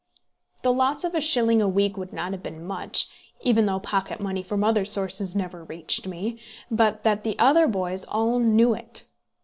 The 0.63 0.73
loss 0.73 1.03
of 1.03 1.13
a 1.13 1.21
shilling 1.21 1.61
a 1.61 1.67
week 1.69 1.95
would 1.95 2.11
not 2.11 2.31
have 2.31 2.41
been 2.41 2.65
much, 2.65 3.07
even 3.41 3.67
though 3.67 3.79
pocket 3.79 4.19
money 4.19 4.41
from 4.41 4.63
other 4.63 4.83
sources 4.83 5.35
never 5.35 5.63
reached 5.63 6.07
me, 6.07 6.39
but 6.71 7.03
that 7.03 7.23
the 7.23 7.37
other 7.37 7.67
boys 7.67 8.03
all 8.05 8.39
knew 8.39 8.73
it! 8.73 9.03